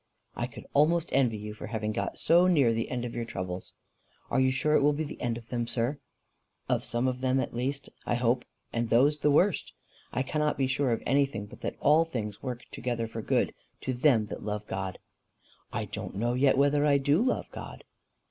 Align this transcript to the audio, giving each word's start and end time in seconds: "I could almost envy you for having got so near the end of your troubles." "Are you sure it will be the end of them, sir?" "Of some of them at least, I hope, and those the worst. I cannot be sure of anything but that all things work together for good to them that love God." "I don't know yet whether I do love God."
"I 0.35 0.47
could 0.47 0.65
almost 0.73 1.09
envy 1.13 1.37
you 1.37 1.53
for 1.53 1.67
having 1.67 1.91
got 1.91 2.17
so 2.17 2.47
near 2.47 2.73
the 2.73 2.89
end 2.89 3.05
of 3.05 3.13
your 3.13 3.23
troubles." 3.23 3.73
"Are 4.31 4.39
you 4.39 4.49
sure 4.49 4.73
it 4.73 4.81
will 4.81 4.93
be 4.93 5.03
the 5.03 5.21
end 5.21 5.37
of 5.37 5.49
them, 5.49 5.67
sir?" 5.67 5.99
"Of 6.67 6.83
some 6.83 7.07
of 7.07 7.21
them 7.21 7.39
at 7.39 7.53
least, 7.53 7.87
I 8.03 8.15
hope, 8.15 8.43
and 8.73 8.89
those 8.89 9.19
the 9.19 9.29
worst. 9.29 9.73
I 10.11 10.23
cannot 10.23 10.57
be 10.57 10.65
sure 10.65 10.91
of 10.91 11.03
anything 11.05 11.45
but 11.45 11.61
that 11.61 11.75
all 11.79 12.03
things 12.03 12.41
work 12.41 12.63
together 12.71 13.07
for 13.07 13.21
good 13.21 13.53
to 13.81 13.93
them 13.93 14.25
that 14.25 14.41
love 14.41 14.65
God." 14.65 14.97
"I 15.71 15.85
don't 15.85 16.15
know 16.15 16.33
yet 16.33 16.57
whether 16.57 16.83
I 16.83 16.97
do 16.97 17.21
love 17.21 17.51
God." 17.51 17.83